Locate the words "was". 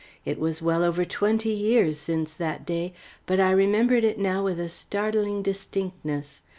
0.39-0.63